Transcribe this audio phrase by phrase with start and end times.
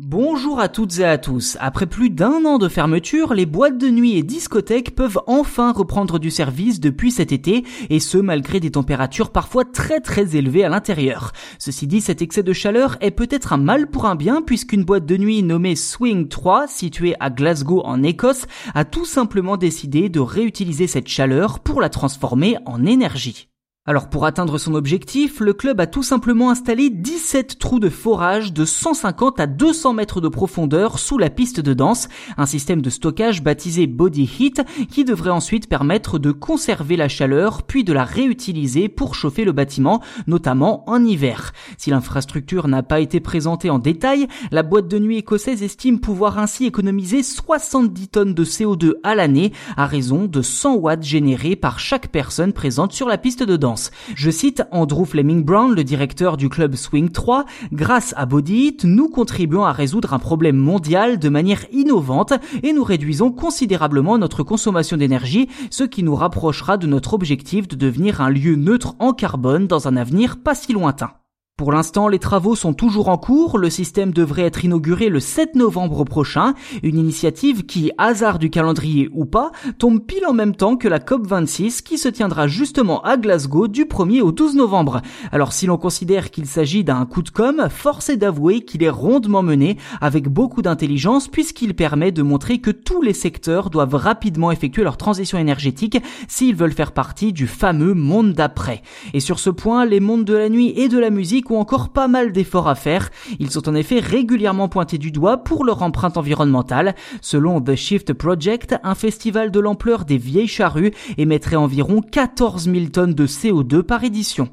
[0.00, 1.56] Bonjour à toutes et à tous.
[1.60, 6.18] Après plus d'un an de fermeture, les boîtes de nuit et discothèques peuvent enfin reprendre
[6.18, 10.68] du service depuis cet été, et ce malgré des températures parfois très très élevées à
[10.68, 11.30] l'intérieur.
[11.60, 15.06] Ceci dit, cet excès de chaleur est peut-être un mal pour un bien puisqu'une boîte
[15.06, 20.18] de nuit nommée Swing 3, située à Glasgow en Écosse, a tout simplement décidé de
[20.18, 23.48] réutiliser cette chaleur pour la transformer en énergie.
[23.86, 28.54] Alors pour atteindre son objectif, le club a tout simplement installé 17 trous de forage
[28.54, 32.08] de 150 à 200 mètres de profondeur sous la piste de danse,
[32.38, 37.62] un système de stockage baptisé Body Heat qui devrait ensuite permettre de conserver la chaleur
[37.62, 41.52] puis de la réutiliser pour chauffer le bâtiment, notamment en hiver.
[41.76, 46.38] Si l'infrastructure n'a pas été présentée en détail, la boîte de nuit écossaise estime pouvoir
[46.38, 51.78] ainsi économiser 70 tonnes de CO2 à l'année à raison de 100 watts générés par
[51.78, 53.73] chaque personne présente sur la piste de danse.
[54.14, 59.08] Je cite Andrew Fleming Brown, le directeur du club Swing 3, grâce à Body nous
[59.08, 64.96] contribuons à résoudre un problème mondial de manière innovante et nous réduisons considérablement notre consommation
[64.96, 69.66] d'énergie, ce qui nous rapprochera de notre objectif de devenir un lieu neutre en carbone
[69.66, 71.12] dans un avenir pas si lointain.
[71.56, 73.58] Pour l'instant, les travaux sont toujours en cours.
[73.58, 76.54] Le système devrait être inauguré le 7 novembre prochain.
[76.82, 80.98] Une initiative qui, hasard du calendrier ou pas, tombe pile en même temps que la
[80.98, 85.00] COP26 qui se tiendra justement à Glasgow du 1er au 12 novembre.
[85.30, 88.90] Alors si l'on considère qu'il s'agit d'un coup de com', force est d'avouer qu'il est
[88.90, 94.50] rondement mené avec beaucoup d'intelligence puisqu'il permet de montrer que tous les secteurs doivent rapidement
[94.50, 98.82] effectuer leur transition énergétique s'ils veulent faire partie du fameux monde d'après.
[99.12, 101.90] Et sur ce point, les mondes de la nuit et de la musique ont encore
[101.90, 103.10] pas mal d'efforts à faire.
[103.38, 106.94] Ils sont en effet régulièrement pointés du doigt pour leur empreinte environnementale.
[107.20, 112.86] Selon The Shift Project, un festival de l'ampleur des vieilles charrues émettrait environ 14 000
[112.86, 114.48] tonnes de CO2 par édition.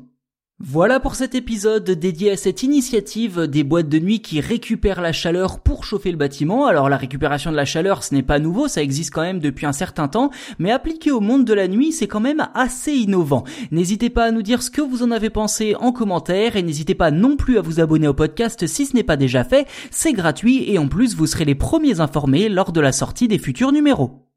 [0.64, 5.12] Voilà pour cet épisode dédié à cette initiative des boîtes de nuit qui récupèrent la
[5.12, 6.68] chaleur pour chauffer le bâtiment.
[6.68, 9.66] Alors la récupération de la chaleur, ce n'est pas nouveau, ça existe quand même depuis
[9.66, 13.44] un certain temps, mais appliqué au monde de la nuit, c'est quand même assez innovant.
[13.72, 16.96] N'hésitez pas à nous dire ce que vous en avez pensé en commentaire et n'hésitez
[16.96, 20.14] pas non plus à vous abonner au podcast si ce n'est pas déjà fait, c'est
[20.14, 23.72] gratuit et en plus vous serez les premiers informés lors de la sortie des futurs
[23.72, 24.31] numéros.